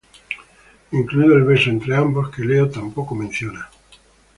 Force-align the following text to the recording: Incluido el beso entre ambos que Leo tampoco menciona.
Incluido 0.93 1.35
el 1.35 1.43
beso 1.43 1.69
entre 1.69 1.95
ambos 1.95 2.31
que 2.31 2.43
Leo 2.43 2.67
tampoco 2.71 3.13
menciona. 3.13 3.69